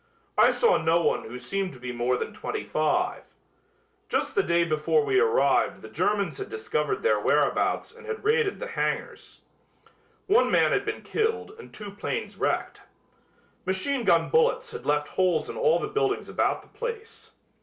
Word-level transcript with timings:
I 0.35 0.49
saw 0.49 0.77
no 0.79 0.99
one 0.99 1.25
who 1.25 1.37
seemed 1.37 1.73
to 1.73 1.79
be 1.79 1.91
more 1.91 2.17
than 2.17 2.33
twenty 2.33 2.63
five. 2.63 3.27
Just 4.09 4.33
the 4.33 4.41
day 4.41 4.63
before 4.63 5.05
we 5.05 5.19
arrived 5.19 5.83
the 5.83 5.89
Germans 5.89 6.39
had 6.39 6.49
discovered 6.49 7.03
their 7.03 7.19
whereabouts 7.19 7.95
and 7.95 8.07
had 8.07 8.23
raided 8.23 8.59
the 8.59 8.65
hangars. 8.69 9.41
One 10.25 10.49
man 10.49 10.71
had 10.71 10.85
been 10.85 11.03
killed 11.03 11.51
and 11.59 11.71
two 11.71 11.91
planes 11.91 12.35
wrecked. 12.35 12.81
Machine 13.63 14.03
gun 14.03 14.29
bullets 14.31 14.71
had 14.71 14.87
left 14.87 15.09
holes 15.09 15.51
in 15.51 15.55
all 15.55 15.77
the 15.77 15.87
buildings 15.87 16.27
about 16.27 16.63
the 16.63 16.69
place. 16.69 17.33